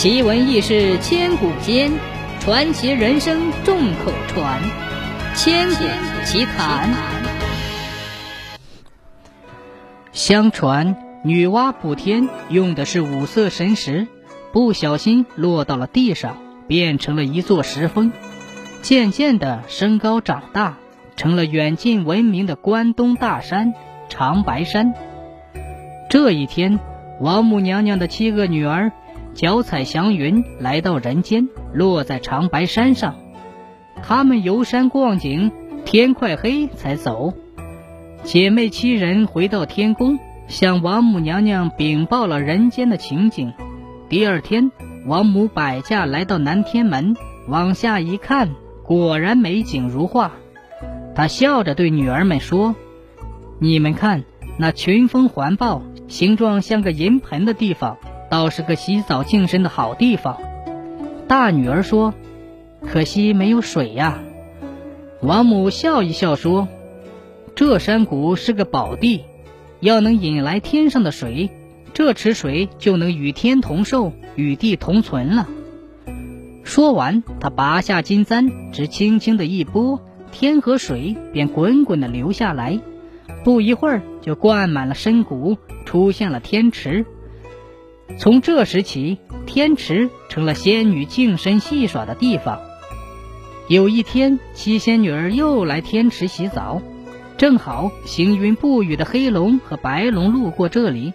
[0.00, 1.92] 奇闻异事千古间，
[2.40, 4.58] 传奇人生众口传。
[5.34, 5.84] 千古
[6.24, 6.90] 奇谈。
[10.10, 14.08] 相传，女娲补天用的是五色神石，
[14.54, 18.10] 不小心落到了地上，变成了一座石峰，
[18.80, 20.78] 渐渐的升高长大，
[21.14, 23.74] 成了远近闻名的关东大山
[24.08, 24.94] 长白山。
[26.08, 26.80] 这一天，
[27.20, 28.92] 王母娘娘的七个女儿。
[29.34, 33.14] 脚踩祥云来到人间，落在长白山上。
[34.02, 35.52] 他们游山逛景，
[35.84, 37.32] 天快黑才走。
[38.22, 43.52] 姐妹七人回到天宫，向王母娘娘禀报了人间的情景。
[44.08, 44.72] 第二天，
[45.06, 47.16] 王母摆驾来到南天门，
[47.46, 48.50] 往下一看，
[48.82, 50.32] 果然美景如画。
[51.14, 52.74] 她笑着对女儿们说
[53.58, 54.24] ：“你们看，
[54.58, 57.96] 那群峰环抱、形状像个银盆的地方。”
[58.30, 60.38] 倒是个洗澡净身的好地方。
[61.28, 62.14] 大女儿说
[62.86, 64.20] ：“可惜没有水呀。”
[65.20, 66.66] 王母笑一笑说
[67.54, 69.24] ：“这山谷是个宝地，
[69.80, 71.50] 要能引来天上的水，
[71.92, 75.46] 这池水就能与天同寿，与地同存了。”
[76.64, 82.80] 说完，她拔下金簪，只轻轻的一拨，天河水便滚滚的流下来，
[83.44, 87.04] 不一会儿就灌满了深谷，出现了天池。
[88.18, 92.60] 从这时起，天池成了仙女净身戏耍的地方。
[93.68, 96.82] 有一天，七仙女儿又来天池洗澡，
[97.38, 101.12] 正好行云布雨的黑龙和白龙路过这里。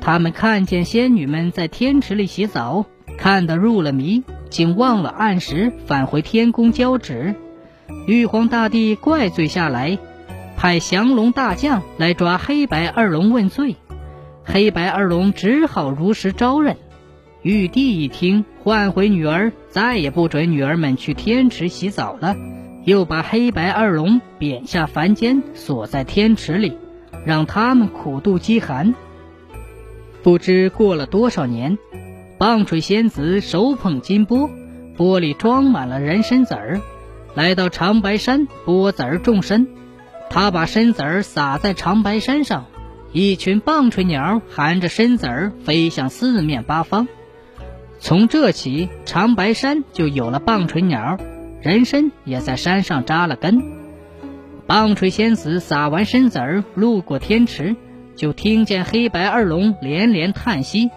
[0.00, 2.86] 他们看见仙女们在天池里洗澡，
[3.16, 7.34] 看得入了迷，竟忘了按时返回天宫交旨。
[8.06, 9.98] 玉皇大帝怪罪下来，
[10.56, 13.76] 派降龙大将来抓黑白二龙问罪。
[14.44, 16.76] 黑白二龙只好如实招认。
[17.42, 22.36] 玉帝一听，唤回女儿，再也不准女儿们去天池洗澡了，
[22.84, 26.78] 又把黑白二龙贬下凡间，锁在天池里，
[27.26, 28.94] 让他们苦度饥寒。
[30.22, 31.76] 不知过了多少年，
[32.38, 34.48] 棒槌仙子手捧金钵，
[34.96, 36.80] 钵里装满了人参籽儿，
[37.34, 39.66] 来到长白山剥籽儿种参。
[40.30, 42.64] 他把参籽儿撒在长白山上。
[43.14, 47.06] 一群棒槌鸟含着参子儿飞向四面八方，
[48.00, 51.16] 从这起，长白山就有了棒槌鸟，
[51.62, 53.62] 人参也在山上扎了根。
[54.66, 57.76] 棒槌仙子撒完参子儿，路过天池，
[58.16, 60.90] 就听见黑白二龙连连叹息。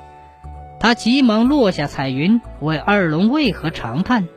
[0.79, 4.27] 他急忙落下彩云，问二龙为何长叹。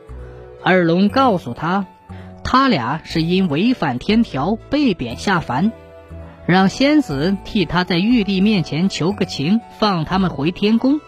[0.63, 1.87] 二龙告诉他，
[2.43, 5.71] 他俩是因违反天条被贬下凡。
[6.51, 10.99] 让仙子替他在玉帝面前求个情，放他们回天宫。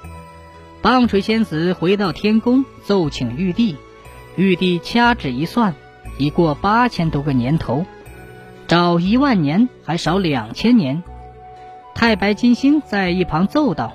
[0.81, 3.75] 棒槌仙子回到天宫，奏请玉帝。
[4.37, 5.75] 玉帝掐指一算，
[6.17, 7.85] 已过八千多个年头，
[8.69, 11.03] 找一万年还少两千年。
[11.93, 13.91] 太白金星在一旁奏道：“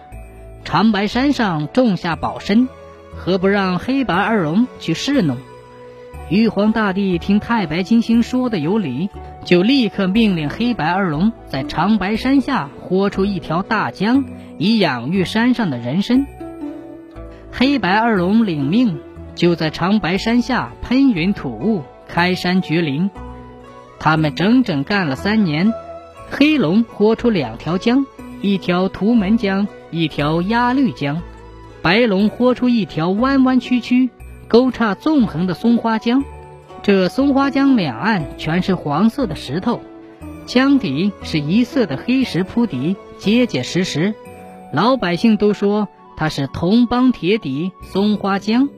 [0.66, 2.68] 长白山上种下宝参，
[3.16, 5.38] 何不让黑白二龙去侍弄？”
[6.30, 9.08] 玉皇大帝听太白金星说的有理。
[9.44, 14.26] 就立刻命令黑白二龙在长白山下豁出一条大江，
[14.58, 16.26] 以养育山上的人参。
[17.50, 19.00] 黑白二龙领命，
[19.34, 23.10] 就在长白山下喷云吐雾，开山掘林。
[23.98, 25.72] 他们整整干了三年。
[26.30, 28.04] 黑龙豁出两条江，
[28.42, 31.16] 一条图门江，一条鸭绿江；
[31.80, 34.10] 白龙豁出一条弯弯曲曲、
[34.48, 36.24] 沟叉纵横的松花江。
[36.82, 39.80] 这松花江两岸全是黄色的石头，
[40.46, 44.14] 江底是一色的黑石铺底，结结实实。
[44.72, 48.68] 老百姓都说它是铜帮铁底松花江。